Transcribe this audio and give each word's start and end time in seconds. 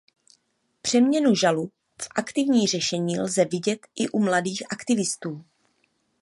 Přeměnu 0.81 1.35
žalu 1.35 1.71
v 2.01 2.07
aktivní 2.15 2.67
řešení 2.67 3.19
lze 3.19 3.45
vidět 3.45 3.79
i 3.95 4.09
u 4.09 4.19
mladých 4.19 4.63
aktivistů. 4.71 5.45